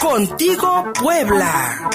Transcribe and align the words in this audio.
Contigo 0.00 0.92
Puebla. 0.94 1.90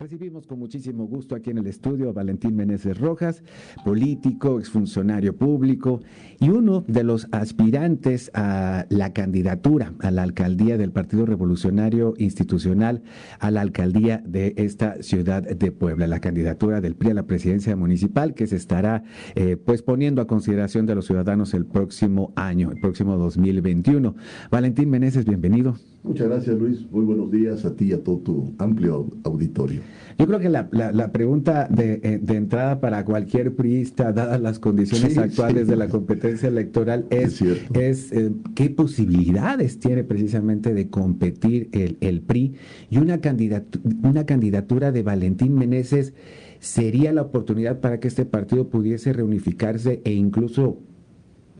Recibimos 0.00 0.46
con 0.46 0.58
muchísimo 0.58 1.04
gusto 1.04 1.34
aquí 1.34 1.50
en 1.50 1.58
el 1.58 1.66
estudio 1.66 2.08
a 2.08 2.12
Valentín 2.14 2.56
Meneses 2.56 2.98
Rojas, 2.98 3.42
político, 3.84 4.58
exfuncionario 4.58 5.36
público 5.36 6.00
y 6.40 6.48
uno 6.48 6.86
de 6.88 7.04
los 7.04 7.28
aspirantes 7.32 8.30
a 8.32 8.86
la 8.88 9.12
candidatura 9.12 9.92
a 10.00 10.10
la 10.10 10.22
alcaldía 10.22 10.78
del 10.78 10.90
Partido 10.90 11.26
Revolucionario 11.26 12.14
Institucional 12.16 13.02
a 13.40 13.50
la 13.50 13.60
alcaldía 13.60 14.22
de 14.24 14.54
esta 14.56 15.02
ciudad 15.02 15.42
de 15.42 15.70
Puebla, 15.70 16.06
la 16.06 16.20
candidatura 16.20 16.80
del 16.80 16.94
PRI 16.94 17.10
a 17.10 17.14
la 17.14 17.26
presidencia 17.26 17.76
municipal 17.76 18.32
que 18.32 18.46
se 18.46 18.56
estará 18.56 19.02
eh, 19.34 19.58
pues 19.58 19.82
poniendo 19.82 20.22
a 20.22 20.26
consideración 20.26 20.86
de 20.86 20.94
los 20.94 21.04
ciudadanos 21.04 21.52
el 21.52 21.66
próximo 21.66 22.32
año, 22.36 22.70
el 22.70 22.80
próximo 22.80 23.18
2021. 23.18 24.16
Valentín 24.50 24.88
Meneses, 24.88 25.26
bienvenido. 25.26 25.76
Muchas 26.02 26.28
gracias 26.28 26.58
Luis, 26.58 26.90
muy 26.90 27.04
buenos 27.04 27.30
días 27.30 27.64
a 27.66 27.76
ti 27.76 27.86
y 27.86 27.92
a 27.92 28.02
todo 28.02 28.18
tu 28.18 28.54
amplio 28.58 29.06
auditorio. 29.22 29.82
Yo 30.18 30.26
creo 30.26 30.38
que 30.40 30.48
la, 30.48 30.68
la, 30.70 31.12
pregunta 31.12 31.68
de, 31.70 32.00
eh, 32.02 32.18
de, 32.22 32.36
entrada 32.36 32.80
para 32.80 33.04
cualquier 33.04 33.54
priista, 33.54 34.12
dadas 34.12 34.40
las 34.40 34.58
condiciones 34.58 35.16
actuales 35.18 35.68
de 35.68 35.76
la 35.76 35.88
competencia 35.88 36.48
electoral, 36.48 37.06
es, 37.10 37.42
es, 37.42 38.12
eh, 38.12 38.32
qué 38.54 38.70
posibilidades 38.70 39.78
tiene 39.78 40.02
precisamente 40.04 40.72
de 40.72 40.88
competir 40.88 41.68
el, 41.72 41.98
el 42.00 42.22
PRI 42.22 42.54
y 42.90 42.98
una, 42.98 43.20
candidatura, 43.20 43.84
una 44.02 44.24
candidatura 44.24 44.92
de 44.92 45.02
Valentín 45.02 45.54
Meneses 45.54 46.14
sería 46.60 47.12
la 47.12 47.22
oportunidad 47.22 47.80
para 47.80 48.00
que 48.00 48.08
este 48.08 48.24
partido 48.24 48.68
pudiese 48.68 49.12
reunificarse 49.12 50.00
e 50.04 50.12
incluso 50.12 50.78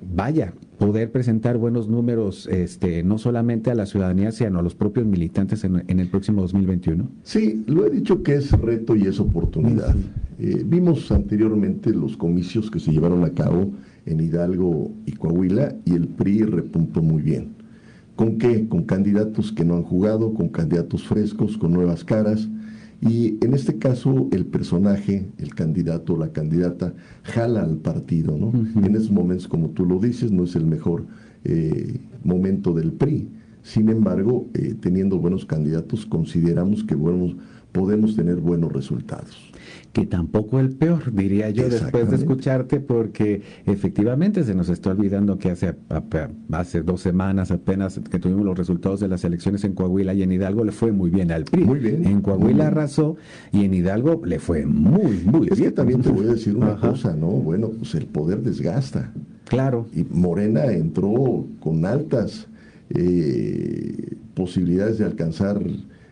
vaya, 0.03 0.53
poder 0.79 1.11
presentar 1.13 1.59
buenos 1.59 1.89
números, 1.89 2.47
este, 2.47 3.03
no 3.03 3.19
solamente 3.19 3.71
a 3.71 3.75
la 3.75 3.87
ciudadanía, 3.87 4.33
sino 4.33 4.59
a 4.59 4.63
los 4.63 4.75
propios 4.75 5.07
militantes 5.07 5.65
en, 5.65 5.85
el 5.89 6.09
próximo 6.09 6.43
2021? 6.43 7.09
Sí, 7.23 7.63
lo 7.67 7.87
he 7.87 7.91
dicho 7.91 8.23
que 8.23 8.35
es 8.35 8.51
reto 8.53 8.97
y 8.97 9.07
es 9.07 9.21
oportunidad. 9.21 9.95
Eh, 10.39 10.63
vimos 10.65 11.11
anteriormente 11.13 11.91
los 11.91 12.17
comicios 12.17 12.71
que 12.71 12.81
se 12.81 12.93
llevaron 12.93 13.25
a 13.25 13.31
cabo 13.31 13.71
en 14.07 14.21
Hidalgo 14.21 14.91
y 15.07 15.13
Coahuila 15.13 15.77
y 15.85 15.95
el 15.95 16.09
PRI 16.09 16.45
repuntó 16.45 17.03
muy 17.03 17.23
bien. 17.23 17.51
¿Con 18.17 18.39
qué? 18.39 18.67
Con 18.69 18.85
candidatos 18.85 19.53
que 19.53 19.65
no 19.65 19.77
han 19.77 19.83
jugado, 19.83 20.35
con 20.35 20.49
candidatos 20.49 21.07
frescos, 21.07 21.57
con 21.57 21.73
nuevas 21.73 22.05
caras 22.05 22.49
y 23.03 23.39
en 23.43 23.55
este 23.55 23.79
caso, 23.79 24.29
el 24.31 24.45
personaje, 24.45 25.27
el 25.39 25.55
candidato 25.55 26.15
o 26.15 26.19
la 26.19 26.33
candidata, 26.33 26.93
jala 27.23 27.63
al 27.63 27.79
partido, 27.79 28.37
¿no? 28.37 28.53
En 28.85 28.95
esos 28.95 29.11
momentos, 29.11 29.49
como 29.49 29.71
tú 29.71 29.87
lo 29.87 29.99
dices, 29.99 30.31
no 30.31 30.45
es 30.45 30.55
el 30.55 30.67
mejor 30.67 31.07
eh, 31.45 31.99
momento 32.23 32.75
del 32.75 32.93
PRI. 32.93 33.29
Sin 33.63 33.89
embargo, 33.89 34.49
eh, 34.55 34.75
teniendo 34.79 35.19
buenos 35.19 35.47
candidatos, 35.47 36.05
consideramos 36.05 36.85
que 36.85 36.95
podemos 37.73 38.17
tener 38.17 38.37
buenos 38.37 38.73
resultados 38.73 39.51
que 39.93 40.07
tampoco 40.07 40.61
el 40.61 40.71
peor, 40.71 41.13
diría 41.13 41.51
yo, 41.51 41.69
después 41.69 42.11
de 42.11 42.17
escucharte, 42.17 42.79
porque 42.79 43.43
efectivamente 43.67 44.45
se 44.45 44.55
nos 44.55 44.69
está 44.69 44.91
olvidando 44.91 45.37
que 45.39 45.51
hace, 45.51 45.75
hace 46.53 46.83
dos 46.83 47.01
semanas 47.01 47.51
apenas 47.51 48.01
que 48.09 48.19
tuvimos 48.21 48.45
los 48.45 48.57
resultados 48.57 49.01
de 49.01 49.09
las 49.09 49.25
elecciones 49.25 49.65
en 49.65 49.75
Coahuila 49.75 50.15
y 50.15 50.23
en 50.23 50.31
Hidalgo 50.31 50.65
le 50.65 50.73
fue 50.73 50.93
muy 50.93 51.11
bien 51.11 51.33
al 51.33 51.45
PRI. 51.45 51.65
Muy 51.65 51.81
bien. 51.81 52.07
En 52.07 52.21
Coahuila 52.21 52.69
arrasó 52.69 53.17
y 53.53 53.65
en 53.65 53.75
Hidalgo 53.75 54.23
le 54.25 54.39
fue 54.39 54.65
muy, 54.65 55.23
muy 55.25 55.41
bien. 55.41 55.53
Es 55.53 55.61
que 55.61 55.73
también 55.73 56.03
te 56.03 56.11
voy 56.11 56.27
a 56.27 56.33
decir 56.33 56.57
una 56.57 56.77
cosa, 56.77 57.17
¿no? 57.17 57.27
Bueno, 57.27 57.71
pues 57.71 57.95
el 57.97 58.07
poder 58.07 58.43
desgasta. 58.43 59.13
Claro. 59.47 59.87
Y 59.93 60.05
Morena 60.05 60.67
entró 60.67 61.47
con 61.59 61.85
altas 61.85 62.47
eh, 62.91 64.15
posibilidades 64.35 64.99
de 64.99 65.05
alcanzar, 65.05 65.61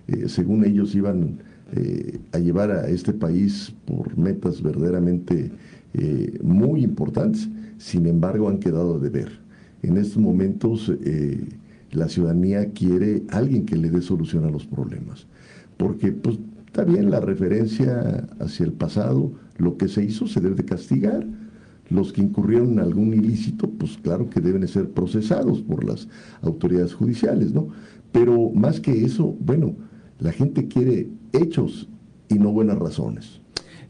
eh, 0.08 0.24
según 0.28 0.64
ellos 0.64 0.96
iban 0.96 1.47
eh, 1.72 2.18
a 2.32 2.38
llevar 2.38 2.70
a 2.70 2.88
este 2.88 3.12
país 3.12 3.74
por 3.84 4.16
metas 4.16 4.62
verdaderamente 4.62 5.50
eh, 5.92 6.38
muy 6.42 6.82
importantes, 6.82 7.46
sin 7.76 8.06
embargo 8.06 8.48
han 8.48 8.58
quedado 8.58 8.98
de 8.98 9.10
ver. 9.10 9.38
En 9.82 9.98
estos 9.98 10.16
momentos 10.16 10.90
eh, 11.04 11.44
la 11.90 12.08
ciudadanía 12.08 12.70
quiere 12.70 13.22
alguien 13.28 13.66
que 13.66 13.76
le 13.76 13.90
dé 13.90 14.00
solución 14.00 14.46
a 14.46 14.50
los 14.50 14.66
problemas, 14.66 15.26
porque 15.76 16.10
pues 16.12 16.38
está 16.66 16.84
bien 16.84 17.10
la 17.10 17.20
referencia 17.20 18.26
hacia 18.40 18.64
el 18.64 18.72
pasado, 18.72 19.32
lo 19.58 19.76
que 19.76 19.88
se 19.88 20.02
hizo 20.02 20.26
se 20.26 20.40
debe 20.40 20.54
de 20.54 20.64
castigar. 20.64 21.26
Los 21.90 22.12
que 22.12 22.20
incurrieron 22.20 22.72
en 22.72 22.80
algún 22.80 23.14
ilícito, 23.14 23.70
pues 23.70 23.96
claro 23.96 24.28
que 24.28 24.42
deben 24.42 24.68
ser 24.68 24.90
procesados 24.90 25.62
por 25.62 25.84
las 25.84 26.06
autoridades 26.42 26.92
judiciales, 26.92 27.54
¿no? 27.54 27.68
Pero 28.12 28.50
más 28.50 28.78
que 28.78 29.06
eso, 29.06 29.34
bueno, 29.40 29.74
la 30.18 30.32
gente 30.32 30.68
quiere 30.68 31.08
hechos 31.32 31.88
y 32.28 32.34
no 32.34 32.50
buenas 32.50 32.78
razones. 32.78 33.40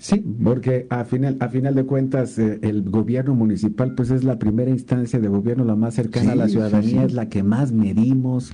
Sí, 0.00 0.25
porque 0.44 0.86
a 0.91 1.04
final, 1.04 1.36
a 1.41 1.48
final 1.48 1.75
de 1.75 1.84
cuentas 1.84 2.38
eh, 2.38 2.60
el 2.62 2.88
gobierno 2.88 3.34
municipal 3.34 3.97
pues 3.97 4.12
es 4.12 4.22
la 4.22 4.38
primera 4.38 4.70
instancia 4.70 5.19
de 5.19 5.26
gobierno 5.26 5.64
la 5.64 5.75
más 5.75 5.94
cercana 5.94 6.32
a 6.32 6.36
la 6.36 6.48
ciudadanía, 6.48 7.03
es 7.03 7.14
la 7.14 7.28
que 7.28 7.42
más 7.42 7.72
medimos, 7.72 8.53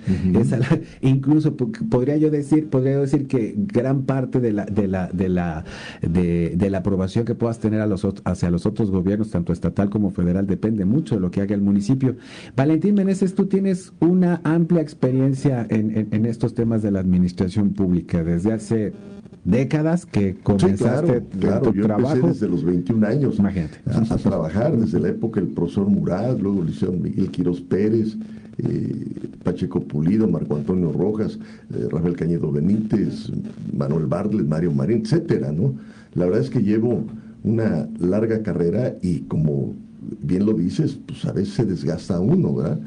incluso 1.02 1.54
podría 1.54 2.16
yo 2.16 2.30
decir, 2.30 2.70
podría 2.70 2.98
decir 2.98 3.26
que 3.26 3.54
gran 3.56 4.04
parte 4.04 4.40
de 4.40 4.52
la, 4.52 4.64
de 4.64 4.88
la, 4.88 5.08
de 5.08 5.28
la, 5.28 5.64
de, 6.00 6.70
la 6.70 6.78
aprobación 6.78 7.26
que 7.26 7.34
puedas 7.34 7.58
tener 7.58 7.82
a 7.82 7.86
los, 7.86 8.06
hacia 8.24 8.50
los 8.50 8.64
otros 8.64 8.90
gobiernos, 8.90 9.30
tanto 9.30 9.52
estatal 9.52 9.90
como 9.90 10.12
federal, 10.12 10.46
depende 10.46 10.86
mucho 10.86 11.16
de 11.16 11.20
lo 11.20 11.30
que 11.30 11.42
haga 11.42 11.54
el 11.54 11.60
municipio. 11.60 12.16
Valentín 12.56 12.94
Meneses, 12.94 13.34
tú 13.34 13.46
tienes 13.46 13.92
una 14.00 14.40
amplia 14.44 14.80
experiencia 14.80 15.66
en, 15.68 16.08
en 16.10 16.24
estos 16.24 16.54
temas 16.54 16.80
de 16.80 16.90
la 16.90 17.00
administración 17.00 17.74
pública 17.74 18.24
desde 18.24 18.54
hace 18.54 18.94
décadas 19.44 20.06
que 20.06 20.34
comenzaste 20.42 21.22
claro, 21.38 21.70
tu 21.70 21.74
yo 21.74 21.84
trabajo. 21.84 22.14
Empecé 22.14 22.28
desde 22.32 22.48
los 22.48 22.64
21 22.64 23.06
años 23.06 23.38
A, 23.40 24.16
trabajar, 24.16 24.76
desde 24.76 24.98
la 25.00 25.08
época 25.08 25.40
del 25.40 25.50
profesor 25.50 25.86
Murat, 25.86 26.40
luego 26.40 26.62
el 26.62 26.68
liceo 26.68 26.92
Miguel 26.92 27.30
Quiroz 27.30 27.60
Pérez, 27.60 28.16
eh, 28.58 29.28
Pacheco 29.42 29.80
Pulido, 29.80 30.28
Marco 30.28 30.56
Antonio 30.56 30.92
Rojas, 30.92 31.38
eh, 31.74 31.86
Rafael 31.90 32.16
Cañedo 32.16 32.50
Benítez, 32.50 33.30
Manuel 33.72 34.06
Bartlett, 34.06 34.46
Mario 34.46 34.72
Marín, 34.72 35.02
etcétera, 35.02 35.52
¿no? 35.52 35.74
La 36.14 36.26
verdad 36.26 36.40
es 36.40 36.50
que 36.50 36.62
llevo 36.62 37.04
una 37.42 37.88
larga 37.98 38.42
carrera 38.42 38.96
y 39.02 39.20
como 39.20 39.74
bien 40.22 40.46
lo 40.46 40.54
dices, 40.54 40.98
pues 41.06 41.24
a 41.24 41.32
veces 41.32 41.54
se 41.54 41.64
desgasta 41.64 42.20
uno, 42.20 42.54
¿verdad? 42.54 42.80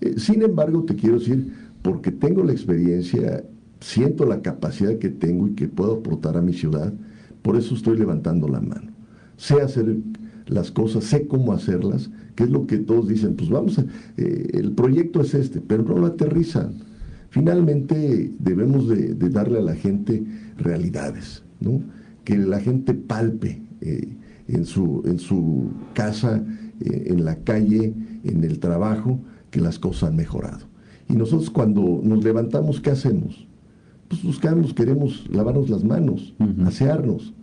Eh, 0.00 0.14
sin 0.18 0.42
embargo, 0.42 0.84
te 0.84 0.94
quiero 0.94 1.18
decir, 1.18 1.52
porque 1.82 2.10
tengo 2.10 2.44
la 2.44 2.52
experiencia 2.52 3.44
siento 3.84 4.24
la 4.24 4.40
capacidad 4.40 4.98
que 4.98 5.10
tengo 5.10 5.46
y 5.46 5.52
que 5.52 5.68
puedo 5.68 5.96
aportar 5.96 6.38
a 6.38 6.42
mi 6.42 6.54
ciudad, 6.54 6.94
por 7.42 7.56
eso 7.56 7.74
estoy 7.74 7.98
levantando 7.98 8.48
la 8.48 8.62
mano. 8.62 8.92
Sé 9.36 9.60
hacer 9.60 9.98
las 10.46 10.70
cosas, 10.70 11.04
sé 11.04 11.26
cómo 11.26 11.52
hacerlas, 11.52 12.10
que 12.34 12.44
es 12.44 12.50
lo 12.50 12.66
que 12.66 12.78
todos 12.78 13.08
dicen, 13.08 13.34
pues 13.36 13.50
vamos, 13.50 13.78
a, 13.78 13.84
eh, 14.16 14.48
el 14.54 14.72
proyecto 14.72 15.20
es 15.20 15.34
este, 15.34 15.60
pero 15.60 15.82
no 15.82 15.98
lo 15.98 16.06
aterrizan. 16.06 16.76
Finalmente 17.28 18.32
debemos 18.38 18.88
de, 18.88 19.14
darle 19.28 19.58
a 19.58 19.62
la 19.62 19.74
gente 19.74 20.24
realidades, 20.56 21.42
¿no? 21.60 21.82
que 22.24 22.38
la 22.38 22.60
gente 22.60 22.94
palpe 22.94 23.60
eh, 23.82 24.16
en, 24.48 24.64
su, 24.64 25.02
en 25.04 25.18
su 25.18 25.68
casa, 25.92 26.42
eh, 26.80 27.04
en 27.08 27.22
la 27.26 27.36
calle, 27.36 27.92
en 28.24 28.44
el 28.44 28.60
trabajo, 28.60 29.20
que 29.50 29.60
las 29.60 29.78
cosas 29.78 30.08
han 30.08 30.16
mejorado. 30.16 30.66
Y 31.06 31.16
nosotros 31.16 31.50
cuando 31.50 32.00
nos 32.02 32.24
levantamos, 32.24 32.80
¿qué 32.80 32.90
hacemos? 32.90 33.46
Pues 34.08 34.22
buscamos, 34.22 34.74
queremos 34.74 35.28
lavarnos 35.30 35.70
las 35.70 35.84
manos, 35.84 36.34
asearnos, 36.66 37.34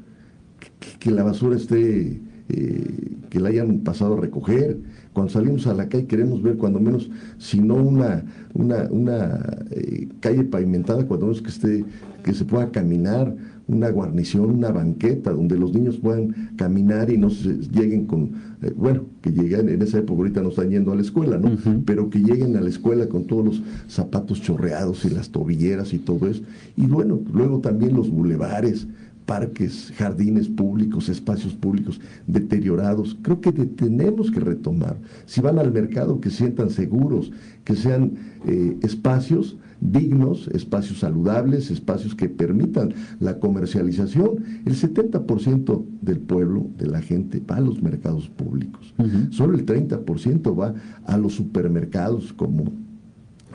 que, 1.00 1.12
la 1.12 1.24
basura 1.24 1.56
esté, 1.56 2.22
eh, 2.54 3.18
que 3.30 3.40
la 3.40 3.50
hayan 3.50 3.80
pasado 3.80 4.18
a 4.18 4.22
recoger. 4.22 4.78
Cuando 5.14 5.32
salimos 5.32 5.68
a 5.68 5.74
la 5.74 5.88
calle 5.88 6.06
queremos 6.06 6.42
ver 6.42 6.58
cuando 6.58 6.80
menos, 6.80 7.10
si 7.38 7.60
no 7.60 7.76
una, 7.76 8.24
una, 8.54 8.88
una 8.90 9.64
eh, 9.72 10.10
calle 10.20 10.44
pavimentada, 10.44 11.06
cuando 11.08 11.28
menos 11.28 11.42
que 11.42 11.50
esté, 11.50 11.86
que 12.24 12.34
se 12.34 12.46
pueda 12.46 12.72
caminar, 12.72 13.36
una 13.68 13.90
guarnición, 13.90 14.50
una 14.50 14.72
banqueta 14.72 15.32
donde 15.32 15.58
los 15.58 15.74
niños 15.74 15.98
puedan 15.98 16.52
caminar 16.58 17.10
y 17.10 17.18
no 17.18 17.30
se 17.30 17.54
lleguen 17.72 18.06
con, 18.06 18.32
eh, 18.62 18.74
bueno, 18.76 19.06
que 19.22 19.32
lleguen, 19.32 19.70
en 19.70 19.82
esa 19.82 20.00
época 20.00 20.20
ahorita 20.20 20.42
no 20.42 20.50
están 20.50 20.70
yendo 20.70 20.92
a 20.92 20.96
la 20.96 21.02
escuela, 21.02 21.38
¿no? 21.38 21.52
Pero 21.86 22.10
que 22.10 22.20
lleguen 22.20 22.58
a 22.58 22.62
la 22.62 22.70
escuela 22.70 23.08
con 23.08 23.26
todos 23.26 23.46
los 23.46 23.64
zapatos 23.88 24.42
chorreados 24.42 25.06
y 25.06 25.10
las 25.10 25.30
tobilleras 25.30 25.94
y 25.94 26.00
todo 26.00 26.28
eso. 26.28 26.44
Y 26.76 26.86
bueno, 26.88 27.22
luego 27.34 27.60
también 27.60 27.96
los 27.96 28.10
bulevares, 28.10 28.88
parques, 29.32 29.94
jardines 29.96 30.50
públicos, 30.50 31.08
espacios 31.08 31.54
públicos 31.54 32.02
deteriorados. 32.28 33.18
Creo 33.22 33.40
que 33.40 33.54
tenemos 33.54 34.30
que 34.30 34.42
retomar. 34.42 34.98
Si 35.26 35.40
van 35.40 35.58
al 35.58 35.72
mercado, 35.72 36.20
que 36.20 36.30
sientan 36.30 36.70
seguros, 36.70 37.32
que 37.64 37.78
sean 37.78 38.12
eh, 38.46 38.76
espacios 38.82 39.56
dignos, 39.80 40.50
espacios 40.50 41.00
saludables, 41.00 41.72
espacios 41.72 42.14
que 42.14 42.28
permitan 42.28 42.94
la 43.22 43.40
comercialización. 43.40 44.44
El 44.66 44.76
70% 44.76 45.82
del 46.02 46.20
pueblo, 46.20 46.68
de 46.78 46.88
la 46.88 47.02
gente, 47.02 47.42
va 47.50 47.56
a 47.56 47.62
los 47.62 47.82
mercados 47.82 48.28
públicos. 48.28 48.94
Solo 49.30 49.58
el 49.58 49.66
30% 49.66 50.60
va 50.60 50.74
a 51.06 51.18
los 51.18 51.36
supermercados 51.36 52.34
como 52.34 52.66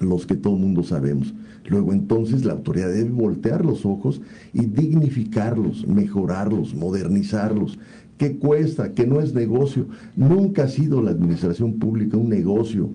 los 0.01 0.25
que 0.25 0.37
todo 0.37 0.55
el 0.55 0.61
mundo 0.61 0.83
sabemos. 0.83 1.35
Luego 1.69 1.93
entonces 1.93 2.45
la 2.45 2.53
autoridad 2.53 2.93
debe 2.93 3.11
voltear 3.11 3.65
los 3.65 3.85
ojos 3.85 4.21
y 4.53 4.67
dignificarlos, 4.67 5.87
mejorarlos, 5.87 6.75
modernizarlos. 6.75 7.79
¿Qué 8.19 8.39
cuesta? 8.39 8.95
Que 8.95 9.07
no 9.07 9.21
es 9.21 9.35
negocio. 9.35 9.89
Nunca 10.15 10.65
ha 10.65 10.69
sido 10.69 11.03
la 11.03 11.11
administración 11.11 11.79
pública 11.79 12.17
un 12.17 12.29
negocio. 12.29 12.91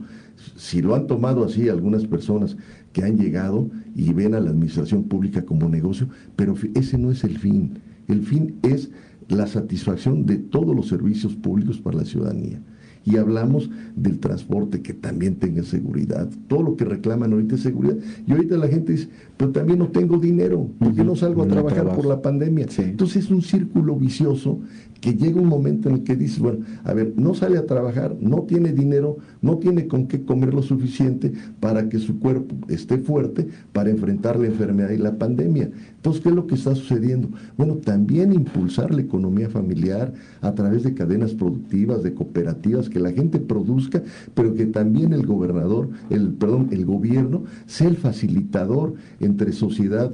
Si 0.56 0.82
lo 0.82 0.96
han 0.96 1.06
tomado 1.06 1.46
así 1.46 1.70
algunas 1.70 2.06
personas 2.06 2.58
que 2.94 3.04
han 3.04 3.18
llegado 3.18 3.70
y 3.96 4.12
ven 4.14 4.34
a 4.34 4.40
la 4.40 4.50
administración 4.50 5.04
pública 5.04 5.44
como 5.44 5.70
negocio, 5.70 6.08
pero 6.36 6.56
ese 6.74 6.98
no 6.98 7.12
es 7.12 7.24
el 7.24 7.38
fin. 7.38 7.80
El 8.08 8.24
fin 8.24 8.56
es 8.64 8.90
la 9.28 9.48
satisfacción 9.48 10.26
de 10.26 10.38
todos 10.38 10.76
los 10.76 10.88
servicios 10.88 11.36
públicos 11.36 11.80
para 11.80 11.98
la 11.98 12.06
ciudadanía 12.06 12.62
y 13.04 13.18
hablamos 13.18 13.70
del 13.96 14.20
transporte 14.20 14.82
que 14.82 14.94
también 14.94 15.36
tenga 15.36 15.64
seguridad. 15.64 16.30
Todo 16.48 16.64
lo 16.64 16.76
que 16.76 16.86
reclaman 16.86 17.34
ahorita 17.34 17.56
es 17.56 17.62
seguridad. 17.62 17.98
Y 18.28 18.32
ahorita 18.32 18.58
la 18.58 18.68
gente 18.68 18.94
dice, 18.94 19.10
pero 19.38 19.52
también 19.52 19.80
no 19.80 19.88
tengo 19.88 20.18
dinero, 20.18 20.68
porque 20.80 21.04
no 21.04 21.16
salgo 21.16 21.44
a 21.44 21.48
trabajar 21.48 21.96
por 21.96 22.06
la 22.06 22.22
pandemia. 22.22 22.68
Entonces 22.78 23.26
es 23.26 23.32
un 23.32 23.42
círculo 23.42 23.96
vicioso 23.96 24.60
que 25.02 25.16
llega 25.16 25.42
un 25.42 25.48
momento 25.48 25.90
en 25.90 25.96
el 25.96 26.04
que 26.04 26.16
dices, 26.16 26.40
bueno, 26.40 26.60
a 26.84 26.94
ver, 26.94 27.14
no 27.18 27.34
sale 27.34 27.58
a 27.58 27.66
trabajar, 27.66 28.16
no 28.22 28.44
tiene 28.44 28.72
dinero, 28.72 29.18
no 29.42 29.58
tiene 29.58 29.88
con 29.88 30.08
qué 30.08 30.24
comer 30.24 30.54
lo 30.54 30.62
suficiente 30.62 31.34
para 31.60 31.90
que 31.90 31.98
su 31.98 32.20
cuerpo 32.20 32.56
esté 32.70 33.00
fuerte 33.00 33.48
para 33.74 33.90
enfrentar 33.90 34.40
la 34.40 34.46
enfermedad 34.46 34.92
y 34.92 34.98
la 34.98 35.18
pandemia. 35.18 35.72
Entonces, 35.96 36.22
¿qué 36.22 36.30
es 36.30 36.36
lo 36.36 36.46
que 36.46 36.54
está 36.56 36.76
sucediendo? 36.76 37.30
Bueno, 37.58 37.78
también 37.78 38.32
impulsar 38.32 38.94
la 38.94 39.02
economía 39.02 39.50
familiar 39.50 40.14
a 40.40 40.54
través 40.54 40.84
de 40.84 40.94
cadenas 40.94 41.34
productivas, 41.34 42.04
de 42.04 42.14
cooperativas, 42.14 42.88
que 42.92 43.00
la 43.00 43.12
gente 43.12 43.40
produzca, 43.40 44.04
pero 44.36 44.54
que 44.54 44.68
también 44.68 45.14
el 45.14 45.26
gobernador, 45.26 45.90
el, 46.12 46.34
perdón, 46.34 46.70
el 46.72 46.86
gobierno 46.86 47.46
sea 47.66 47.88
el 47.88 47.98
facilitador 47.98 48.94
entre 49.20 49.52
sociedad 49.52 50.12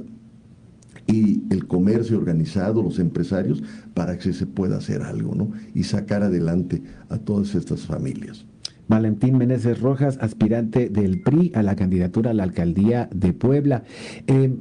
y 1.08 1.44
el 1.50 1.68
comercio 1.68 2.18
organizado, 2.18 2.82
los 2.82 3.00
empresarios, 3.00 3.64
para 3.94 4.18
que 4.18 4.32
se 4.32 4.46
pueda 4.46 4.78
hacer 4.78 5.02
algo, 5.02 5.36
¿no? 5.36 5.52
Y 5.74 5.84
sacar 5.84 6.24
adelante 6.24 6.82
a 7.10 7.18
todas 7.18 7.56
estas 7.56 7.86
familias. 7.86 8.46
Valentín 8.88 9.38
Meneses 9.38 9.82
Rojas, 9.82 10.18
aspirante 10.22 10.90
del 10.90 11.22
PRI 11.22 11.52
a 11.56 11.64
la 11.64 11.76
candidatura 11.76 12.32
a 12.32 12.34
la 12.34 12.44
alcaldía 12.44 13.10
de 13.14 13.34
Puebla. 13.34 13.84
Eh, 14.28 14.56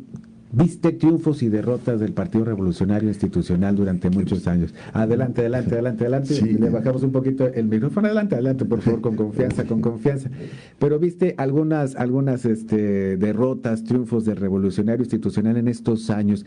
Viste 0.53 0.93
triunfos 0.93 1.43
y 1.43 1.49
derrotas 1.49 1.99
del 1.99 2.13
Partido 2.13 2.45
Revolucionario 2.45 3.09
Institucional 3.09 3.75
durante 3.75 4.11
muchos 4.11 4.47
años. 4.47 4.73
Adelante, 4.93 5.41
adelante, 5.41 5.75
adelante, 5.75 6.05
adelante. 6.05 6.41
Le 6.41 6.71
bajamos 6.71 7.03
un 7.03 7.13
poquito 7.13 7.47
el 7.49 7.67
micrófono. 7.67 8.07
Adelante, 8.07 8.37
adelante, 8.37 8.65
por 8.65 8.81
favor, 8.81 9.01
con 9.01 9.17
confianza, 9.17 9.65
con 9.65 9.81
confianza. 9.81 10.31
Pero 10.79 10.99
viste 10.99 11.35
algunas, 11.37 11.97
algunas 11.97 12.45
este, 12.45 13.17
derrotas, 13.17 13.85
triunfos 13.85 14.25
del 14.25 14.37
Revolucionario 14.37 15.03
Institucional 15.03 15.57
en 15.57 15.69
estos 15.69 16.11
años. 16.11 16.47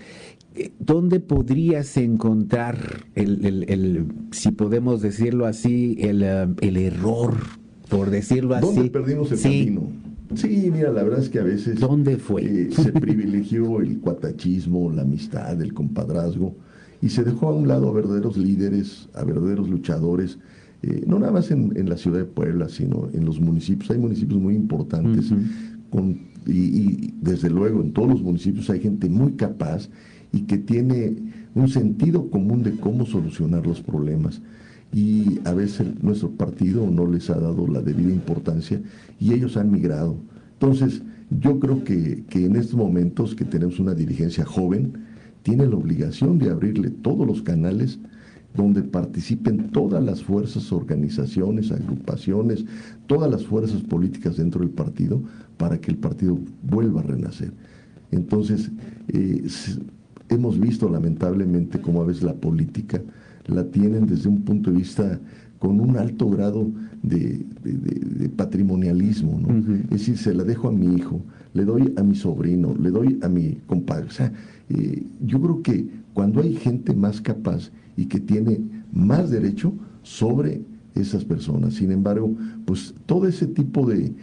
Eh, 0.56 0.72
¿Dónde 0.80 1.20
podrías 1.20 1.98
encontrar 1.98 3.06
el, 3.16 4.08
si 4.32 4.52
podemos 4.52 5.02
decirlo 5.02 5.46
así, 5.46 5.98
el, 6.00 6.24
eh, 6.24 6.48
el 6.62 6.78
error, 6.78 7.36
por 7.90 8.10
decirlo 8.10 8.56
así? 8.56 8.66
¿Dónde 8.66 8.90
perdimos 8.90 9.32
el 9.32 9.42
camino? 9.42 10.09
Sí, 10.36 10.70
mira, 10.72 10.92
la 10.92 11.04
verdad 11.04 11.20
es 11.20 11.30
que 11.30 11.40
a 11.40 11.44
veces... 11.44 11.80
¿Dónde 11.80 12.18
fue? 12.18 12.44
Eh, 12.44 12.70
se 12.72 12.92
privilegió 12.92 13.82
el 13.82 14.00
cuatachismo, 14.00 14.92
la 14.92 15.02
amistad, 15.02 15.60
el 15.62 15.74
compadrazgo, 15.74 16.56
y 17.02 17.10
se 17.10 17.24
dejó 17.24 17.50
a 17.50 17.54
un 17.54 17.68
lado 17.68 17.90
a 17.90 17.94
verdaderos 17.94 18.38
líderes, 18.38 19.10
a 19.14 19.24
verdaderos 19.24 19.70
luchadores, 19.70 20.38
eh, 20.84 21.04
no 21.08 21.20
nada 21.20 21.32
más 21.32 21.52
en, 21.52 21.90
la 21.90 21.98
ciudad 21.98 22.20
de 22.20 22.26
Puebla, 22.26 22.70
sino 22.70 23.10
en 23.14 23.26
los 23.26 23.40
municipios. 23.40 23.90
Hay 23.92 23.98
municipios 23.98 24.40
muy 24.40 24.56
importantes, 24.56 25.34
con, 25.90 26.20
y, 26.46 27.14
desde 27.22 27.50
luego 27.50 27.82
en 27.82 27.92
todos 27.92 28.10
los 28.10 28.22
municipios 28.22 28.70
hay 28.70 28.80
gente 28.80 29.10
muy 29.10 29.34
capaz 29.34 29.90
y 30.32 30.42
que 30.42 30.58
tiene 30.58 31.16
un 31.56 31.68
sentido 31.70 32.30
común 32.30 32.64
de 32.64 32.74
cómo 32.74 33.06
solucionar 33.06 33.66
los 33.66 33.82
problemas 33.82 34.42
y 34.92 35.40
a 35.46 35.54
veces 35.54 35.88
nuestro 36.02 36.32
partido 36.32 36.90
no 36.90 37.06
les 37.06 37.30
ha 37.30 37.40
dado 37.40 37.68
la 37.68 37.82
debida 37.82 38.12
importancia 38.12 38.82
y 39.20 39.34
ellos 39.34 39.58
han 39.58 39.72
migrado. 39.72 40.18
Entonces, 40.54 41.02
yo 41.30 41.60
creo 41.60 41.84
que, 41.84 42.24
en 42.32 42.56
estos 42.56 42.76
momentos 42.76 43.36
que 43.36 43.46
tenemos 43.46 43.80
una 43.80 43.94
dirigencia 43.94 44.46
joven, 44.46 44.94
tiene 45.44 45.68
la 45.68 45.76
obligación 45.76 46.40
de 46.40 46.50
abrirle 46.50 46.90
todos 46.90 47.26
los 47.26 47.42
canales 47.44 48.00
donde 48.56 48.82
participen 48.82 49.70
todas 49.70 50.04
las 50.04 50.24
fuerzas, 50.24 50.72
organizaciones, 50.72 51.72
agrupaciones, 51.72 52.66
todas 53.06 53.30
las 53.30 53.46
fuerzas 53.46 53.84
políticas 53.84 54.38
dentro 54.38 54.62
del 54.62 54.72
partido 54.72 55.22
para 55.58 55.80
que 55.80 55.92
el 55.92 55.98
partido 55.98 56.40
vuelva 56.64 57.02
a 57.02 57.04
renacer. 57.04 57.54
Entonces, 58.12 58.72
eh, 59.10 59.48
hemos 60.30 60.60
visto 60.60 60.90
lamentablemente 60.90 61.80
cómo 61.80 62.02
a 62.02 62.06
veces 62.06 62.24
la 62.24 62.34
política 62.34 63.02
la 63.50 63.66
tienen 63.66 64.06
desde 64.06 64.30
un 64.30 64.42
punto 64.42 64.72
de 64.72 64.78
vista 64.78 65.20
con 65.60 65.82
un 65.82 65.98
alto 65.98 66.30
grado 66.30 66.72
de, 67.04 67.46
patrimonialismo, 68.36 69.40
¿no? 69.40 69.76
Es 69.86 69.90
decir, 69.90 70.18
se 70.18 70.34
la 70.34 70.44
dejo 70.44 70.70
a 70.70 70.72
mi 70.72 70.96
hijo, 70.96 71.22
le 71.54 71.66
doy 71.66 71.94
a 71.98 72.04
mi 72.04 72.16
sobrino, 72.16 72.74
le 72.80 72.90
doy 72.90 73.20
a 73.22 73.28
mi 73.28 73.58
compadre. 73.68 74.08
O 74.08 74.12
sea, 74.12 74.32
eh, 74.70 75.04
yo 75.26 75.42
creo 75.42 75.62
que 75.62 75.88
cuando 76.14 76.42
hay 76.42 76.54
gente 76.56 76.94
más 76.94 77.22
capaz 77.22 77.72
y 77.98 78.06
que 78.06 78.20
tiene 78.20 78.62
más 78.94 79.30
derecho 79.30 79.74
sobre 80.04 80.62
esas 80.96 81.26
personas, 81.26 81.76
sin 81.76 81.92
embargo, 81.92 82.34
pues 82.66 82.94
todo 83.06 83.28
ese 83.28 83.48
tipo 83.48 83.86
de, 83.86 84.14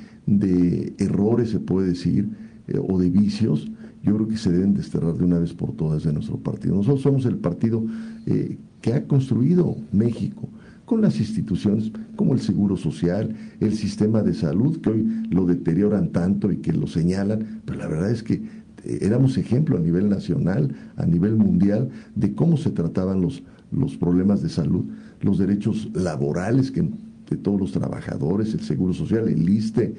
errores, 0.98 1.50
se 1.50 1.60
puede 1.60 1.88
decir, 1.88 2.28
eh, 2.68 2.80
o 2.82 2.98
de 2.98 3.10
vicios, 3.10 3.70
yo 4.06 4.14
creo 4.14 4.28
que 4.28 4.36
se 4.36 4.52
deben 4.52 4.72
desterrar 4.72 5.14
de 5.14 5.24
una 5.24 5.40
vez 5.40 5.52
por 5.52 5.72
todas 5.72 6.04
de 6.04 6.12
nuestro 6.12 6.38
partido. 6.38 6.76
Nosotros 6.76 7.02
somos 7.02 7.26
el 7.26 7.36
partido 7.36 7.84
eh, 8.26 8.56
que 8.80 8.94
ha 8.94 9.04
construido 9.04 9.76
México 9.90 10.48
con 10.84 11.02
las 11.02 11.18
instituciones 11.18 11.90
como 12.14 12.32
el 12.32 12.40
Seguro 12.40 12.76
Social, 12.76 13.34
el 13.58 13.74
sistema 13.74 14.22
de 14.22 14.32
salud, 14.32 14.80
que 14.80 14.90
hoy 14.90 15.26
lo 15.30 15.44
deterioran 15.44 16.10
tanto 16.10 16.52
y 16.52 16.58
que 16.58 16.72
lo 16.72 16.86
señalan, 16.86 17.62
pero 17.64 17.78
la 17.78 17.88
verdad 17.88 18.12
es 18.12 18.22
que 18.22 18.34
eh, 18.34 18.98
éramos 19.00 19.36
ejemplo 19.38 19.76
a 19.76 19.80
nivel 19.80 20.08
nacional, 20.08 20.74
a 20.96 21.04
nivel 21.04 21.34
mundial, 21.34 21.90
de 22.14 22.32
cómo 22.34 22.56
se 22.56 22.70
trataban 22.70 23.20
los, 23.20 23.42
los 23.72 23.96
problemas 23.96 24.40
de 24.40 24.48
salud, 24.48 24.84
los 25.20 25.38
derechos 25.38 25.90
laborales 25.92 26.70
que, 26.70 26.88
de 27.28 27.36
todos 27.36 27.60
los 27.60 27.72
trabajadores, 27.72 28.54
el 28.54 28.60
Seguro 28.60 28.92
Social, 28.92 29.28
el 29.28 29.48
ISTE, 29.48 29.94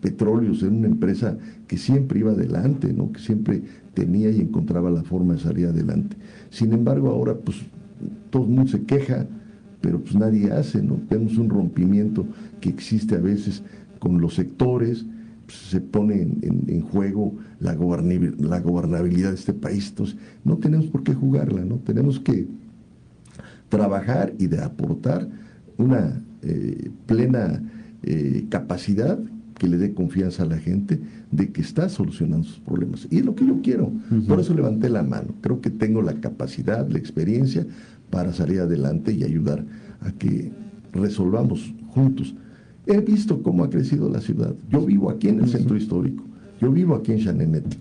Petróleos, 0.00 0.62
era 0.62 0.72
una 0.72 0.86
empresa 0.86 1.36
que 1.66 1.78
siempre 1.78 2.20
iba 2.20 2.32
adelante, 2.32 2.92
¿no? 2.92 3.12
que 3.12 3.20
siempre 3.20 3.62
tenía 3.94 4.30
y 4.30 4.40
encontraba 4.40 4.90
la 4.90 5.02
forma 5.02 5.34
de 5.34 5.40
salir 5.40 5.66
adelante. 5.66 6.16
Sin 6.50 6.72
embargo, 6.72 7.08
ahora 7.10 7.34
pues 7.34 7.58
todo 8.30 8.42
el 8.42 8.50
mundo 8.50 8.70
se 8.70 8.82
queja, 8.82 9.26
pero 9.80 10.00
pues 10.00 10.14
nadie 10.14 10.50
hace, 10.52 10.82
¿no? 10.82 10.96
Tenemos 11.08 11.38
un 11.38 11.48
rompimiento 11.48 12.26
que 12.60 12.68
existe 12.68 13.14
a 13.14 13.20
veces 13.20 13.62
con 13.98 14.20
los 14.20 14.34
sectores, 14.34 15.06
pues, 15.46 15.58
se 15.58 15.80
pone 15.80 16.20
en, 16.20 16.80
juego 16.82 17.34
la, 17.60 17.74
la, 17.74 18.60
gobernabilidad 18.60 19.30
de 19.30 19.36
este 19.36 19.52
país, 19.52 19.88
entonces 19.90 20.16
no 20.44 20.56
tenemos 20.56 20.86
por 20.86 21.02
qué 21.02 21.14
jugarla, 21.14 21.64
¿no? 21.64 21.76
Tenemos 21.76 22.20
que 22.20 22.46
trabajar 23.68 24.34
y 24.38 24.48
de 24.48 24.62
aportar 24.62 25.28
una 25.78 26.22
eh, 26.46 26.90
plena 27.06 27.62
eh, 28.02 28.46
capacidad 28.48 29.18
que 29.58 29.68
le 29.68 29.78
dé 29.78 29.94
confianza 29.94 30.42
a 30.42 30.46
la 30.46 30.58
gente 30.58 31.00
de 31.30 31.50
que 31.50 31.60
está 31.60 31.88
solucionando 31.88 32.46
sus 32.46 32.60
problemas. 32.60 33.08
Y 33.10 33.18
es 33.18 33.24
lo 33.24 33.34
que 33.34 33.46
yo 33.46 33.60
quiero. 33.62 33.90
Por 34.28 34.38
eso 34.38 34.54
levanté 34.54 34.90
la 34.90 35.02
mano. 35.02 35.34
Creo 35.40 35.60
que 35.60 35.70
tengo 35.70 36.02
la 36.02 36.20
capacidad, 36.20 36.86
la 36.88 36.98
experiencia 36.98 37.66
para 38.10 38.32
salir 38.32 38.60
adelante 38.60 39.12
y 39.12 39.24
ayudar 39.24 39.64
a 40.00 40.12
que 40.12 40.52
resolvamos 40.92 41.74
juntos. 41.88 42.34
He 42.86 43.00
visto 43.00 43.42
cómo 43.42 43.64
ha 43.64 43.70
crecido 43.70 44.08
la 44.08 44.20
ciudad. 44.20 44.54
Yo 44.70 44.84
vivo 44.84 45.10
aquí 45.10 45.28
en 45.28 45.40
el 45.40 45.48
centro 45.48 45.76
histórico. 45.76 46.22
Yo 46.60 46.70
vivo 46.70 46.94
aquí 46.94 47.12
en 47.12 47.18
Chanenet. 47.18 47.76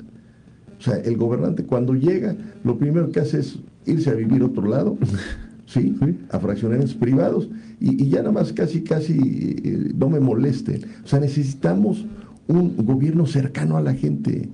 O 0.79 0.81
sea, 0.81 0.95
el 0.97 1.17
gobernante 1.17 1.63
cuando 1.63 1.93
llega, 1.93 2.35
lo 2.63 2.77
primero 2.77 3.11
que 3.11 3.19
hace 3.19 3.39
es 3.39 3.59
irse 3.85 4.09
a 4.09 4.13
vivir 4.13 4.41
a 4.41 4.45
otro 4.45 4.67
lado, 4.67 4.97
¿sí? 5.65 5.95
A 6.29 6.39
fraccionamientos 6.39 6.95
privados 6.95 7.49
y, 7.79 8.09
ya 8.09 8.19
nada 8.19 8.31
más 8.31 8.53
casi, 8.53 8.81
casi 8.81 9.17
eh, 9.63 9.91
no 9.95 10.09
me 10.09 10.19
molesten. 10.19 10.81
O 11.03 11.07
sea, 11.07 11.19
necesitamos 11.19 12.05
un 12.47 12.77
gobierno 12.77 13.25
cercano 13.25 13.77
a 13.77 13.81
la 13.81 13.93
gente, 13.93 14.49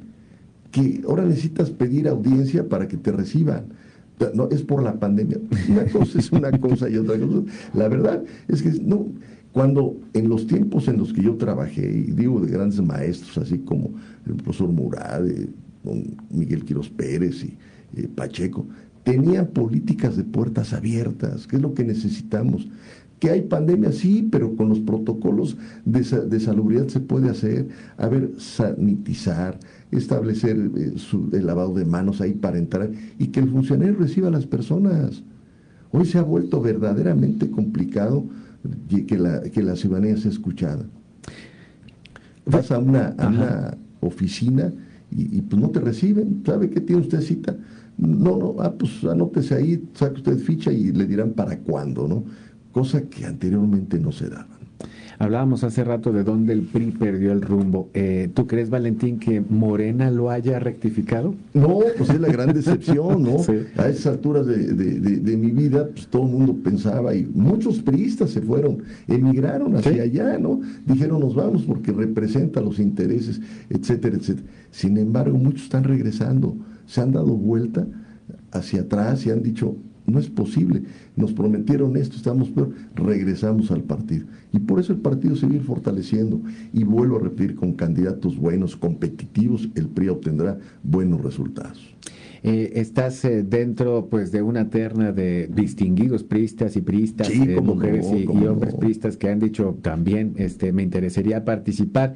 que 0.72 1.02
ahora 1.08 1.26
necesitas 1.26 1.70
pedir 1.70 2.08
audiencia 2.08 2.68
para 2.68 2.88
que 2.88 2.98
te 2.98 3.12
reciban 3.12 3.66
no, 4.34 4.50
es 4.50 4.62
por 4.64 4.84
la 4.84 5.00
pandemia. 5.00 5.40
Una 5.70 5.86
cosa 5.86 6.20
es 6.20 6.32
una 6.32 6.52
cosa 6.52 6.90
y 6.90 6.98
otra 6.98 7.18
cosa. 7.20 7.44
La 7.74 7.88
verdad 7.88 8.24
es 8.48 8.62
que 8.62 8.72
no, 8.82 9.08
cuando 9.52 9.98
en 10.14 10.30
los 10.30 10.48
tiempos 10.48 10.88
en 10.88 10.98
los 10.98 11.14
que 11.14 11.24
yo 11.24 11.36
trabajé, 11.36 11.82
y 11.82 12.12
digo 12.12 12.40
de 12.42 12.52
grandes 12.52 12.82
maestros, 12.82 13.38
así 13.38 13.60
como 13.60 13.92
el 14.26 14.36
profesor 14.36 14.70
Murad, 14.70 15.28
eh, 15.28 15.50
Miguel 16.30 16.64
Quiros 16.64 16.90
Pérez 16.90 17.44
y 17.44 17.58
eh, 18.00 18.08
Pacheco, 18.14 18.68
tenían 19.04 19.48
políticas 19.48 20.16
de 20.16 20.24
puertas 20.24 20.74
abiertas, 20.74 21.48
que 21.48 21.58
es 21.58 21.62
lo 21.62 21.74
que 21.74 21.84
necesitamos. 21.84 22.68
Que 23.20 23.30
hay 23.30 23.42
pandemia, 23.42 23.92
sí, 23.92 24.28
pero 24.32 24.56
con 24.56 24.70
los 24.70 24.80
protocolos 24.80 25.56
de, 25.86 26.02
de 26.02 26.40
salubridad 26.40 26.88
se 26.88 27.00
puede 27.00 27.30
hacer. 27.30 27.68
A 27.98 28.08
ver, 28.08 28.32
sanitizar, 28.38 29.60
establecer 29.92 30.58
eh, 30.76 30.94
el 31.34 31.46
lavado 31.46 31.74
de 31.74 31.86
manos 31.86 32.20
ahí 32.22 32.34
para 32.34 32.58
entrar 32.58 32.90
y 33.20 33.28
que 33.28 33.42
el 33.42 33.50
funcionario 33.50 33.96
reciba 33.96 34.30
a 34.30 34.32
las 34.32 34.48
personas. 34.48 35.24
Hoy 35.92 36.06
se 36.06 36.18
ha 36.18 36.24
vuelto 36.24 36.62
verdaderamente 36.62 37.52
complicado 37.52 38.26
que 39.08 39.18
la, 39.18 39.42
que 39.42 39.62
la 39.62 39.76
ciudadanía 39.76 40.18
sea 40.18 40.32
escuchada. 40.32 40.86
Vas 42.46 42.72
a 42.72 42.80
una, 42.80 43.16
una 43.20 43.78
oficina 44.00 44.74
y, 45.12 45.42
pues 45.42 45.62
no 45.62 45.70
te 45.70 45.82
reciben, 45.82 46.42
¿sabe 46.46 46.70
qué 46.70 46.80
tiene 46.80 47.02
usted 47.02 47.22
cita? 47.22 47.58
No, 47.98 48.38
no, 48.38 48.56
ah, 48.60 48.74
pues 48.74 49.04
anótese 49.04 49.56
ahí, 49.56 49.84
saque 49.94 50.16
usted 50.16 50.40
ficha 50.40 50.72
y 50.72 50.92
le 50.92 51.06
dirán 51.06 51.34
para 51.34 51.60
cuándo, 51.60 52.08
¿no? 52.08 52.24
Cosa 52.72 53.02
que 53.10 53.26
anteriormente 53.26 54.00
no 54.00 54.12
se 54.12 54.30
daba. 54.30 54.61
Hablábamos 55.22 55.64
hace 55.64 55.84
rato 55.84 56.12
de 56.12 56.24
dónde 56.24 56.52
el 56.52 56.64
PRI 56.64 56.94
perdió 56.94 57.32
el 57.32 57.44
rumbo. 57.44 57.90
Eh, 57.94 58.32
¿Tú 58.34 58.48
crees, 58.48 58.72
Valentín, 58.72 59.20
que 59.20 59.40
Morena 59.40 60.10
lo 60.10 60.32
haya 60.32 60.58
rectificado? 60.58 61.36
No, 61.54 61.82
pues 61.96 62.10
es 62.10 62.20
la 62.20 62.30
gran 62.30 62.54
decepción, 62.56 63.22
¿no? 63.22 63.38
A 63.78 63.88
esas 63.88 64.08
alturas 64.08 64.48
de, 64.48 65.38
mi 65.38 65.52
vida, 65.52 65.88
pues 65.94 66.08
todo 66.08 66.24
el 66.24 66.32
mundo 66.32 66.56
pensaba, 66.64 67.14
y 67.14 67.24
muchos 67.36 67.82
priistas 67.82 68.32
se 68.32 68.42
fueron, 68.42 68.80
emigraron 69.08 69.76
hacia 69.76 70.02
allá, 70.02 70.40
¿no? 70.40 70.60
Dijeron, 70.88 71.20
nos 71.20 71.36
vamos 71.36 71.66
porque 71.66 71.92
representa 71.92 72.60
los 72.60 72.80
intereses, 72.80 73.40
etcétera, 73.70 74.18
etcétera. 74.18 74.48
Sin 74.72 74.98
embargo, 74.98 75.38
muchos 75.38 75.66
están 75.66 75.84
regresando, 75.84 76.58
se 76.88 77.00
han 77.00 77.12
dado 77.12 77.36
vuelta 77.36 77.86
hacia 78.52 78.82
atrás 78.82 79.24
y 79.28 79.30
han 79.30 79.44
dicho, 79.44 79.76
no 80.12 80.20
es 80.20 80.30
posible. 80.30 80.84
Nos 81.16 81.34
prometieron 81.34 81.98
esto, 81.98 82.18
estamos 82.18 82.50
peor, 82.50 82.74
regresamos 82.96 83.72
al 83.72 83.84
partido. 83.84 84.26
Y 84.52 84.60
por 84.60 84.80
eso 84.80 84.94
el 84.94 85.00
partido 85.00 85.36
se 85.36 85.48
viene 85.48 85.64
fortaleciendo. 85.64 86.42
Y 86.74 86.84
vuelvo 86.84 87.18
a 87.18 87.22
repetir, 87.22 87.56
con 87.56 87.74
candidatos 87.74 88.38
buenos, 88.38 88.76
competitivos, 88.76 89.70
el 89.76 89.88
PRI 89.88 90.10
obtendrá 90.10 90.60
buenos 90.84 91.22
resultados. 91.22 91.96
Eh, 92.44 92.72
estás 92.76 93.24
eh, 93.24 93.44
dentro 93.44 94.08
pues 94.10 94.32
de 94.32 94.42
una 94.42 94.70
terna 94.70 95.12
de 95.12 95.48
distinguidos 95.48 96.24
pristas 96.24 96.76
y 96.76 96.82
pristas, 96.82 97.30
eh, 97.30 97.62
mujeres 97.62 98.08
y, 98.12 98.26
hombres 98.48 98.74
pristas 98.74 99.16
que 99.16 99.30
han 99.30 99.38
dicho 99.38 99.78
también 99.84 100.34
este 100.38 100.74
me 100.74 100.82
interesaría 100.82 101.46
participar. 101.46 102.16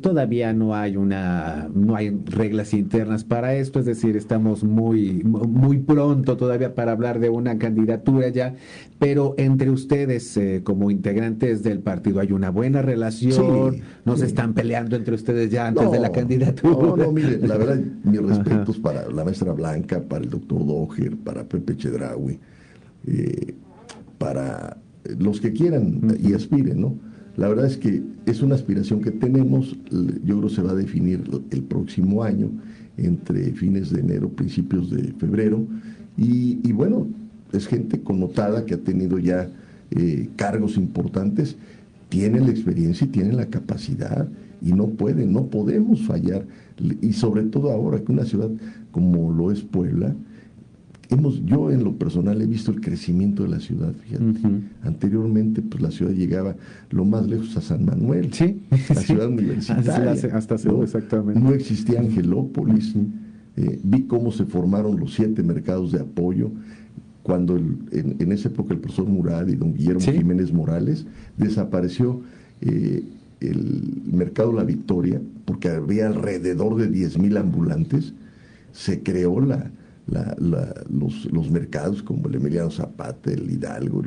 todavía 0.00 0.54
no 0.54 0.74
hay 0.74 0.96
una 0.96 1.68
no 1.74 1.94
hay 1.94 2.10
reglas 2.24 2.72
internas 2.72 3.24
para 3.24 3.54
esto, 3.54 3.80
es 3.80 3.84
decir, 3.84 4.16
estamos 4.16 4.64
muy 4.64 5.22
muy 5.24 5.78
pronto 5.78 6.38
todavía 6.38 6.74
para 6.74 6.92
hablar 6.92 7.20
de 7.20 7.28
una 7.28 7.58
candidatura 7.58 8.28
ya, 8.30 8.54
pero 9.00 9.34
entre 9.38 9.70
ustedes 9.70 10.38
como 10.62 10.90
integrantes 10.90 11.62
del 11.64 11.80
partido 11.80 12.20
hay 12.20 12.32
una 12.32 12.50
buena 12.50 12.82
relación, 12.82 13.80
no 14.04 14.16
se 14.16 14.26
están 14.26 14.52
peleando 14.52 14.94
entre 14.94 15.14
ustedes 15.14 15.50
ya 15.50 15.66
antes 15.66 15.90
de 15.90 15.98
la 15.98 16.12
candidatura. 16.12 16.86
No, 16.86 16.96
no, 16.96 17.10
mire, 17.10 17.38
la 17.38 17.56
verdad, 17.56 17.80
mis 18.04 18.22
respetos 18.22 18.78
para 18.78 19.10
la 19.10 19.24
maestra 19.24 19.52
Blanca, 19.52 20.02
para 20.02 20.22
el 20.22 20.30
doctor 20.30 20.66
Doger, 20.66 21.16
para 21.16 21.44
Pepe 21.44 21.76
Chedraui, 21.76 22.38
eh, 23.06 23.54
para 24.18 24.76
los 25.18 25.40
que 25.40 25.52
quieran 25.52 26.16
y 26.22 26.34
aspiren, 26.34 26.80
¿no? 26.82 26.94
La 27.36 27.48
verdad 27.48 27.64
es 27.64 27.78
que 27.78 28.02
es 28.26 28.42
una 28.42 28.54
aspiración 28.54 29.00
que 29.00 29.12
tenemos, 29.12 29.78
yo 30.24 30.38
creo 30.38 30.50
se 30.50 30.60
va 30.60 30.72
a 30.72 30.74
definir 30.74 31.24
el 31.50 31.62
próximo 31.62 32.22
año, 32.22 32.50
entre 32.98 33.52
fines 33.52 33.90
de 33.90 34.00
enero, 34.00 34.28
principios 34.28 34.90
de 34.90 35.14
febrero, 35.14 35.66
y, 36.18 36.72
bueno, 36.72 37.08
es 37.52 37.66
gente 37.66 38.00
connotada 38.00 38.64
que 38.64 38.74
ha 38.74 38.78
tenido 38.78 39.18
ya 39.18 39.48
eh, 39.90 40.28
cargos 40.36 40.76
importantes, 40.76 41.56
tiene 42.08 42.40
la 42.40 42.50
experiencia 42.50 43.06
y 43.06 43.10
tiene 43.10 43.32
la 43.32 43.46
capacidad 43.46 44.28
y 44.62 44.72
no 44.72 44.88
pueden, 44.88 45.32
no 45.32 45.46
podemos 45.46 46.02
fallar. 46.02 46.44
Y 47.00 47.12
sobre 47.12 47.42
todo 47.44 47.70
ahora 47.70 48.00
que 48.00 48.12
una 48.12 48.24
ciudad 48.24 48.50
como 48.90 49.32
lo 49.32 49.50
es 49.50 49.62
Puebla, 49.62 50.14
hemos, 51.08 51.44
yo 51.44 51.70
en 51.70 51.84
lo 51.84 51.96
personal 51.96 52.40
he 52.40 52.46
visto 52.46 52.70
el 52.70 52.80
crecimiento 52.80 53.42
de 53.42 53.48
la 53.48 53.60
ciudad, 53.60 53.92
fíjate. 53.94 54.24
Anteriormente, 54.82 55.62
pues 55.62 55.82
la 55.82 55.90
ciudad 55.90 56.12
llegaba 56.12 56.56
lo 56.90 57.04
más 57.04 57.26
lejos 57.26 57.56
a 57.56 57.60
San 57.60 57.84
Manuel, 57.84 58.32
sí, 58.32 58.62
la 58.70 58.94
ciudad 59.00 59.28
universitaria. 59.28 60.12
Hasta, 60.12 60.56
¿no? 60.64 60.82
exactamente. 60.82 61.40
No 61.40 61.52
existía 61.52 62.00
Angelópolis. 62.00 62.94
Eh, 63.56 63.80
vi 63.82 64.02
cómo 64.02 64.30
se 64.30 64.44
formaron 64.44 64.98
los 65.00 65.14
siete 65.14 65.42
mercados 65.42 65.90
de 65.90 66.00
apoyo 66.00 66.52
cuando 67.22 67.56
en, 67.56 68.32
esa 68.32 68.48
época 68.48 68.74
el 68.74 68.80
profesor 68.80 69.06
Murad 69.06 69.46
y 69.48 69.56
don 69.56 69.74
Guillermo 69.74 70.00
Jiménez 70.00 70.52
Morales 70.52 71.06
desapareció 71.36 72.20
eh, 72.60 73.04
el 73.40 74.02
mercado 74.04 74.52
La 74.52 74.64
Victoria, 74.64 75.20
porque 75.44 75.68
había 75.68 76.06
alrededor 76.06 76.76
de 76.76 76.90
10.000 76.90 77.38
ambulantes, 77.38 78.12
se 78.72 79.02
creó 79.02 79.40
la, 79.40 79.70
los, 80.88 81.50
mercados 81.50 82.02
como 82.02 82.28
el 82.28 82.36
Emiliano 82.36 82.70
Zapata, 82.70 83.30
el 83.32 83.50
Hidalgo, 83.50 84.02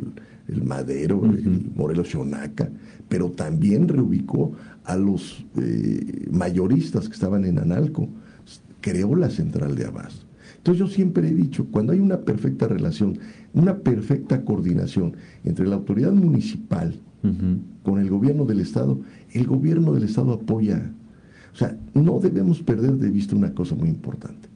el, 0.48 0.63
Madero, 0.63 1.24
el 1.25 1.72
Morelos 1.75 2.10
Xonaca, 2.12 2.70
pero 3.10 3.32
también 3.32 3.88
reubicó 3.88 4.53
a 4.84 4.96
los 4.98 5.46
eh, 5.58 6.27
mayoristas 6.32 7.08
que 7.08 7.13
estaban 7.13 7.46
en 7.46 7.60
Analco, 7.60 8.08
creó 8.82 9.15
la 9.15 9.29
central 9.29 9.75
de 9.75 9.86
Abasto. 9.86 10.25
Entonces 10.63 10.79
yo 10.79 10.88
siempre 10.88 11.27
he 11.27 11.34
dicho, 11.34 11.65
cuando 11.65 11.91
hay 11.91 12.00
una 12.00 12.22
perfecta 12.22 12.70
relación, 12.70 13.20
una 13.53 13.79
perfecta 13.79 14.46
coordinación 14.46 15.17
entre 15.43 15.67
la 15.67 15.75
autoridad 15.75 16.13
municipal 16.13 16.96
con 17.84 18.00
el 18.00 18.10
gobierno 18.10 18.46
del 18.46 18.62
Estado, 18.62 18.98
el 19.34 19.46
gobierno 19.46 19.91
del 19.91 20.03
Estado 20.03 20.32
apoya. 20.32 20.89
O 21.53 21.58
sea, 21.58 21.77
no 21.93 22.17
debemos 22.22 22.63
perder 22.63 22.93
de 22.93 23.10
vista 23.10 23.36
una 23.36 23.53
cosa 23.53 23.75
muy 23.75 23.89
importante. 23.89 24.48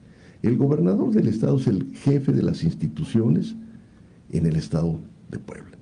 El 0.42 0.56
gobernador 0.56 1.12
del 1.12 1.28
Estado 1.28 1.58
es 1.58 1.68
el 1.68 1.92
jefe 1.94 2.32
de 2.32 2.42
las 2.42 2.64
instituciones 2.64 3.58
en 4.32 4.46
el 4.46 4.56
Estado 4.56 5.02
de 5.30 5.40
Puebla. 5.40 5.78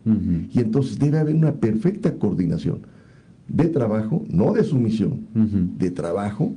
Y 0.52 0.60
entonces 0.60 0.98
debe 0.98 1.20
haber 1.20 1.36
una 1.36 1.54
perfecta 1.54 2.16
coordinación 2.16 2.80
de 3.48 3.66
trabajo, 3.66 4.26
no 4.28 4.54
de 4.54 4.64
sumisión, 4.64 5.28
de 5.78 5.92
trabajo 5.92 6.52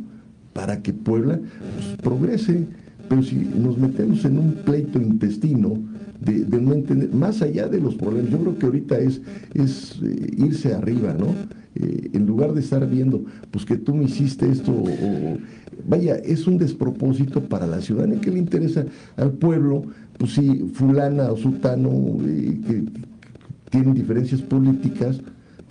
para 0.55 0.81
que 0.81 0.95
Puebla 0.95 1.39
pues, 1.39 1.97
progrese. 2.03 2.67
Pero 3.09 3.23
si 3.23 3.37
nos 3.37 3.79
metemos 3.79 4.25
en 4.25 4.38
un 4.38 4.53
pleito 4.65 5.00
intestino, 5.00 5.79
de, 6.21 6.61
no 6.61 6.73
entender, 6.73 7.12
más 7.15 7.43
allá 7.43 7.69
de 7.69 7.81
los 7.81 7.95
problemas, 7.95 8.31
yo 8.31 8.38
creo 8.38 8.59
que 8.59 8.67
ahorita 8.67 8.99
es, 8.99 9.21
es 9.55 10.00
eh, 10.03 10.35
irse 10.37 10.75
arriba, 10.75 11.15
¿no? 11.15 11.29
Eh, 11.75 12.11
en 12.12 12.27
lugar 12.27 12.55
de 12.55 12.61
estar 12.61 12.88
viendo, 12.88 13.25
pues 13.50 13.65
que 13.65 13.77
tú 13.77 13.95
me 13.95 14.05
hiciste 14.05 14.50
esto, 14.50 14.73
vaya, 15.87 16.17
es 16.17 16.47
un 16.47 16.59
despropósito 16.59 17.45
para 17.45 17.67
la 17.67 17.81
ciudadanía 17.81 18.21
que 18.21 18.31
le 18.31 18.38
interesa 18.38 18.85
al 19.17 19.33
pueblo, 19.33 19.85
pues 20.19 20.33
si 20.33 20.71
fulana 20.75 21.31
o 21.31 21.37
sultano 21.37 22.19
eh, 22.27 22.59
que 22.67 22.85
tienen 23.71 23.95
diferencias 23.95 24.43
políticas, 24.43 25.21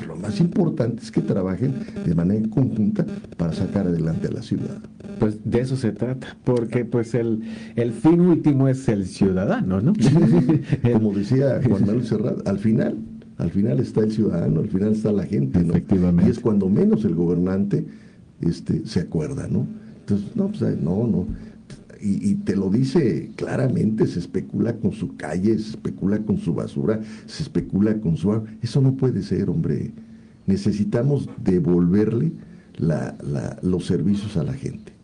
lo 0.06 0.16
más 0.16 0.40
importante 0.40 1.02
es 1.04 1.12
que 1.12 1.22
trabajen 1.22 1.76
de 2.06 2.16
manera 2.16 2.48
conjunta 2.50 3.06
para 3.38 3.54
sacar 3.54 3.88
adelante 3.88 4.28
a 4.28 4.32
la 4.32 4.42
ciudad. 4.42 4.78
Pues 5.20 5.40
de 5.44 5.62
eso 5.62 5.76
se 5.76 5.92
trata, 5.92 6.38
porque 6.44 6.86
pues 6.86 7.16
el, 7.16 7.42
el 7.76 7.92
fin 7.94 8.22
último 8.22 8.68
es 8.68 8.88
el 8.88 9.06
ciudadano, 9.06 9.82
¿no? 9.82 9.94
Como 10.94 11.14
decía 11.14 11.60
Juan 11.68 11.86
Manuel 11.86 12.06
Serrat, 12.06 12.48
al 12.48 12.60
final, 12.60 12.98
al 13.38 13.52
final 13.52 13.80
está 13.80 14.02
el 14.02 14.12
ciudadano, 14.12 14.60
al 14.60 14.70
final 14.70 14.92
está 14.92 15.12
la 15.12 15.26
gente, 15.26 15.64
¿no? 15.64 15.72
Efectivamente. 15.74 16.30
Y 16.30 16.32
es 16.32 16.40
cuando 16.40 16.70
menos 16.70 17.04
el 17.06 17.16
gobernante 17.16 17.86
este, 18.42 18.86
se 18.86 19.00
acuerda, 19.00 19.48
¿no? 19.48 19.66
Entonces, 20.02 20.36
no, 20.36 20.48
pues 20.48 20.62
no, 20.82 21.08
no 21.08 21.28
y, 22.08 22.36
te 22.36 22.56
lo 22.56 22.70
dice 22.70 23.32
claramente, 23.36 24.08
se 24.08 24.20
especula 24.20 24.78
con 24.78 24.92
su 24.94 25.16
calle, 25.16 25.58
se 25.60 25.72
especula 25.72 26.20
con 26.20 26.38
su 26.38 26.54
basura, 26.54 27.00
se 27.26 27.44
especula 27.44 28.00
con 28.00 28.18
su 28.18 28.32
agua. 28.32 28.48
Eso 28.62 28.82
no 28.82 28.96
puede 28.96 29.24
ser, 29.24 29.50
hombre. 29.50 29.92
Necesitamos 30.46 31.30
devolverle 31.44 32.32
los 33.62 33.86
servicios 33.86 34.38
a 34.38 34.44
la 34.44 34.54
gente. 34.54 34.97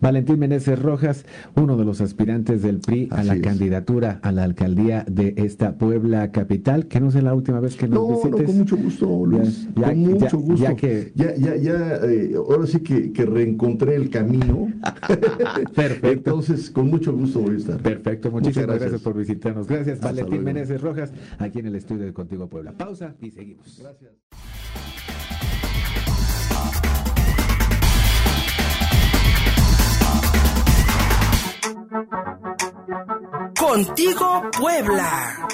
Valentín 0.00 0.38
Meneses 0.38 0.78
Rojas, 0.80 1.24
uno 1.56 1.76
de 1.76 1.84
los 1.84 2.00
aspirantes 2.00 2.62
del 2.62 2.80
PRI 2.80 3.08
a 3.10 3.24
la 3.24 3.40
candidatura 3.40 4.20
a 4.22 4.32
la 4.32 4.44
alcaldía 4.44 5.04
de 5.08 5.34
esta 5.36 5.76
Puebla 5.76 6.30
capital, 6.32 6.86
que 6.86 7.00
no 7.00 7.10
sé 7.10 7.22
la 7.22 7.34
última 7.34 7.60
vez 7.60 7.76
que 7.76 7.88
nos 7.88 8.00
no, 8.00 8.08
visites. 8.08 8.40
No, 8.40 8.46
con 8.46 8.58
mucho 8.58 8.76
gusto, 8.76 9.26
Luis. 9.26 9.68
Ya, 9.76 9.88
con 9.88 9.98
mucho 9.98 10.38
gusto. 10.38 10.62
Ya, 10.62 10.76
que... 10.76 11.12
ya, 11.14 11.34
ya, 11.36 11.56
ya 11.56 11.96
eh, 12.04 12.34
ahora 12.36 12.66
sí 12.66 12.80
que, 12.80 13.12
que, 13.12 13.24
reencontré 13.24 13.96
el 13.96 14.10
camino. 14.10 14.68
Perfecto. 15.74 16.08
Entonces, 16.08 16.70
con 16.70 16.88
mucho 16.88 17.12
gusto 17.12 17.40
voy 17.40 17.54
a 17.54 17.58
estar. 17.58 17.78
Perfecto, 17.78 18.30
muchísimas 18.30 18.78
gracias. 18.78 19.02
por 19.02 19.16
visitarnos. 19.16 19.66
Gracias, 19.66 20.00
Valentín 20.00 20.44
Meneses 20.44 20.80
Rojas, 20.80 21.12
aquí 21.38 21.60
en 21.60 21.66
el 21.66 21.74
estudio 21.74 22.04
de 22.04 22.12
Contigo 22.12 22.48
Puebla. 22.48 22.72
Pausa 22.72 23.14
y 23.20 23.30
seguimos. 23.30 23.78
Gracias. 23.80 25.13
Contigo 33.74 34.50
Puebla. 34.56 35.48